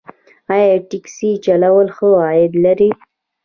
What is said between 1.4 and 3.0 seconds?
چلول ښه عاید لري؟